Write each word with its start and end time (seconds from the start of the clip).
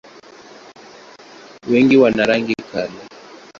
Wengi 1.69 1.97
wana 2.01 2.23
rangi 2.29 2.55
kali. 2.71 2.93